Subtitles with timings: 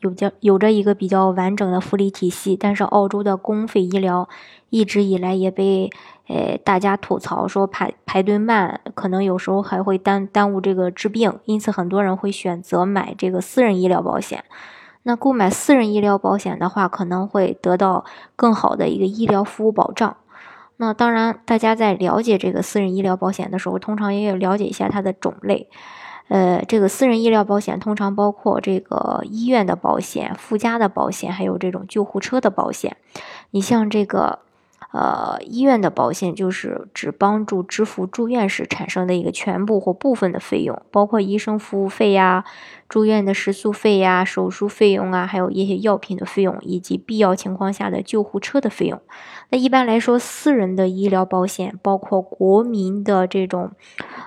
[0.00, 4.28] 有着有着一个比较完整的福利体系，但是澳洲的公费医疗
[4.70, 5.90] 一直以来也被
[6.26, 14.44] 呃大家吐槽说排排队慢，可能有时候还会耽耽误这个治病，因此很多人会选择买这个私人医疗保险。
[15.02, 18.04] 那购买私人医疗保险的话，可能会得到
[18.36, 20.16] 更好的一个医疗服务保障。
[20.76, 25.68] 那当然，大家在了解这个私人医疗保险的时候，通常也要了解一下它的种类。
[26.30, 32.96] 呃，这个私人医疗保险通常包括这个医院的保险、附加的保险，还有这种救护车的保险。
[33.50, 34.38] 你像这个，
[34.92, 42.44] 呃，医院的保险就是只帮助支付住院时产生的一个全部或部分的费用，包括医生服务费呀。
[42.90, 49.00] 住院的食宿费呀、手术费用啊，还有一些药品的费用，以及必要情况下的救护车的费用。
[49.50, 53.70] 那一般来说，私人的医疗保险包括国民的这种，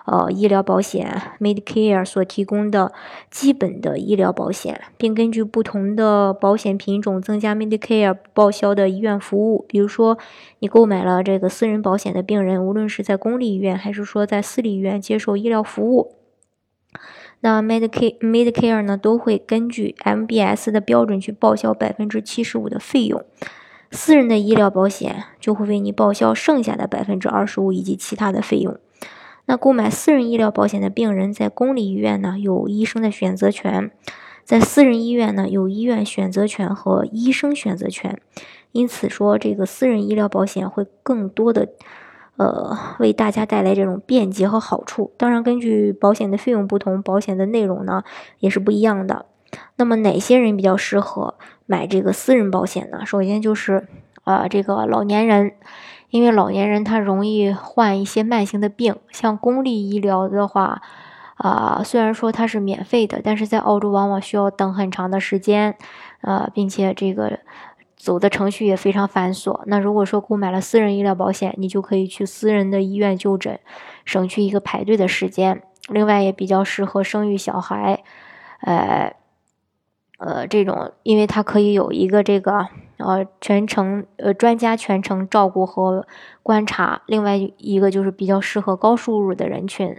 [0.05, 2.93] 呃，医疗保险 Medicare 所提供的
[3.29, 9.65] 基本的医疗保险，并根据不同的保险品种增加 Medicare 报销的医院服务。
[9.67, 10.17] 比如说，
[10.59, 16.22] 你购买了这个私人保险的病人，无论是在公立医院还是说在私立医院接受医疗服务。
[17.45, 23.21] 那 Medicare Medicare 呢，都会根据 MBS 的标准去报销百分之七十五的费用，
[23.91, 28.77] 私人的医疗保险就会为你报销剩下的百分之二十五以及其他的费用。
[29.45, 33.89] 那购买私人医疗保险的病人在公立医院呢，有医生的选择权；
[34.45, 38.17] 在私人医院呢，有医院选择权和医生选择权。
[38.71, 41.67] 因此说，这个私人医疗保险会更多的。
[42.35, 45.11] 呃，为大家带来这种便捷和好处。
[45.17, 48.03] 当然，根据保险的费用不同，保险的内容呢
[48.39, 49.27] 也是不一样的。
[49.75, 51.35] 那么，哪些人比较适合
[51.67, 53.05] 买这个私人保险呢？
[53.05, 53.87] 首先就是
[54.23, 55.53] 啊，这个老年人，
[56.09, 58.95] 因为老年人他容易患一些慢性的病。
[59.11, 60.81] 像公立医疗的话，
[61.35, 65.75] 啊，虽然说它是免费的，但是在澳洲往往需要等很长的时间，
[66.21, 67.39] 啊，并且这个。
[68.03, 69.61] 走的程序也非常繁琐。
[69.65, 73.57] 那如果说购买了私人医疗保险，你就可以去私人的医院就诊，
[74.03, 75.63] 省去一个排队的时间。
[75.87, 78.03] 另外也比较适合生育小孩，
[78.59, 79.15] 呃，
[80.17, 86.05] 呃，这种，因为它可以有一个这个呃全程呃专家全程照顾和
[86.41, 87.03] 观察。
[87.05, 89.97] 另外一个就是比较适合高收入的人群。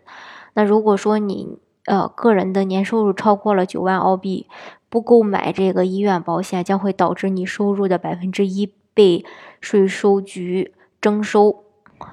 [0.53, 4.47] 那如果说你呃个人的年收入超过了九万澳币。
[4.95, 9.25] 不购买这个医院保险，将会导致你收入的百分之一被
[9.61, 11.65] 税收局征收。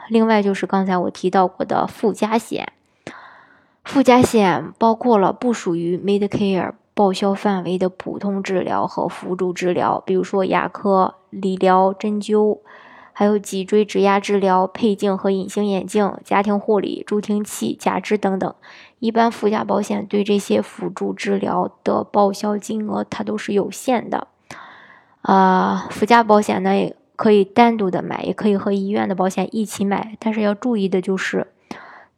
[0.09, 2.74] 另外，就是刚才我提到过的附加险，
[3.84, 12.62] 附加险包括了不属于 Medicare 报销范围的普通治疗和辅助治疗，比如说牙科、理疗、针灸。
[13.13, 18.53] 还有脊椎指压治疗、配镜和隐形眼镜、家庭护理、助听器、假肢等等。
[18.99, 24.27] 一般附加保险对这些辅助治疗的报销金额它都是有限的。
[25.22, 30.16] 啊，附加保险呢也可以单独的买，也可以和医院的保险一起买。
[30.19, 31.47] 但是要注意的就是，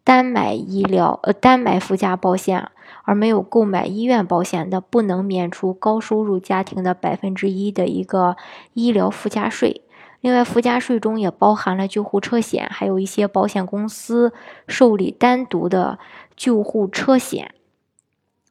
[0.03, 2.69] 单买医疗呃单买附加保险
[3.03, 8.37] 而没有购买医院保险的，不能免除高收入家庭的百分之一的一个
[8.73, 9.81] 医疗附加税。
[10.23, 14.31] 另外，附加税中也包含了救护车险，还有一些保险公司
[14.69, 15.99] 受理单独的
[16.37, 17.53] 救护车险。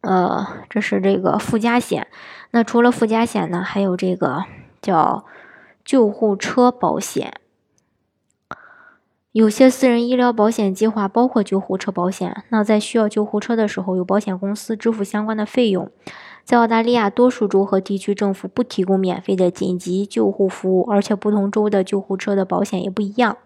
[0.02, 2.08] 呃，这是这个附加险。
[2.50, 4.44] 那除了附加险呢，还有这个
[4.82, 5.24] 叫
[5.82, 7.40] 救护车保险。
[9.32, 12.44] 有些私人医疗保险计划包括救护车保险。
[12.50, 15.90] 那在需要救护车的时候，由保险公司支付相关的费用。
[16.44, 23.36] 在澳大利亚，多数州和地区政府不提供免费的紧急救护服务，而且不同州的救护车的保险也不一样。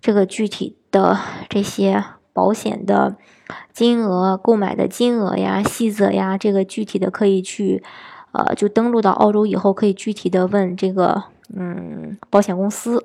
[0.00, 1.18] 这个具体的
[1.48, 2.02] 这些
[2.32, 3.16] 保险的
[3.72, 7.82] 金额、购买的金额呀、细则呀，这个具体的可以去，
[8.32, 11.24] 呃，就登录到澳洲以后，可以具体的问这个，
[11.54, 13.04] 嗯，保险公司，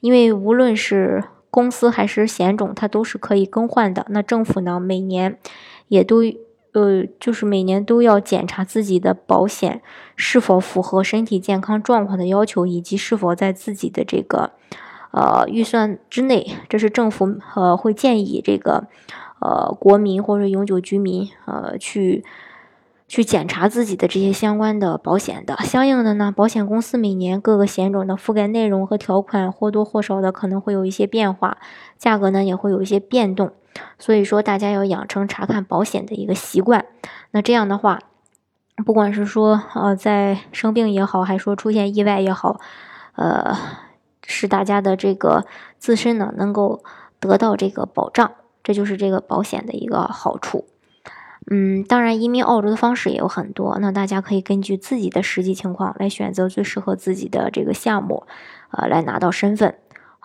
[0.00, 4.06] 因为无论是公司还是险种，它都是可以更换的。
[4.08, 5.36] 那政府呢，每年
[5.88, 6.22] 也都。
[6.76, 9.80] 呃，就是每年都要检查自己的保险
[10.14, 14.50] 是否符合身体健康状况的要求，以及是否在自己的这个
[15.10, 16.46] 呃预算之内。
[16.68, 18.88] 这是政府呃会建议这个
[19.40, 22.22] 呃国民或者永久居民呃去
[23.08, 25.56] 去检查自己的这些相关的保险的。
[25.64, 31.56] 相应的呢，保险公司每年各个险种的覆盖内容和条款或多或少的可能会有一些变化，
[31.96, 33.52] 价格呢也会有一些变动。
[33.98, 36.86] 所以说，大家要养成查看保险的一个习惯。
[37.30, 37.98] 那这样的话，
[38.84, 42.60] 不管是说呃在生病也好，还说出现意外也好，
[43.14, 43.56] 呃，
[44.26, 45.46] 使大家的这个
[45.78, 46.82] 自身呢能够
[47.18, 48.32] 得到这个保障。
[48.62, 50.66] 这就是这个保险的一个好处，
[51.48, 58.26] 嗯，当然移民澳洲的方式也有很多，那大家可以根据自己的实际情况来选择最适合自己的这个项目，
[58.72, 59.76] 呃，来拿到身份。